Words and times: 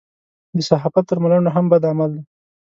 د 0.55 0.57
صحافت 0.69 1.03
تر 1.09 1.17
ملنډو 1.23 1.53
هم 1.55 1.65
بد 1.71 1.83
عمل 1.91 2.09
دی. 2.15 2.21